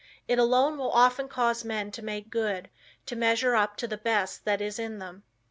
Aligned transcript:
It 0.27 0.39
alone 0.39 0.79
will 0.79 0.89
often 0.89 1.27
cause 1.27 1.63
men 1.63 1.91
to 1.91 2.01
make 2.01 2.31
good; 2.31 2.71
to 3.05 3.15
measure 3.15 3.53
up 3.55 3.77
to 3.77 3.87
the 3.87 3.97
best 3.97 4.45
that 4.45 4.59
is 4.59 4.79
in 4.79 4.97
them. 4.97 5.21